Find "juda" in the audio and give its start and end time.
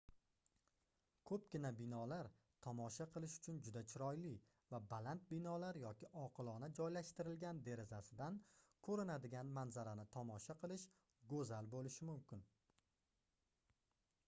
3.67-3.81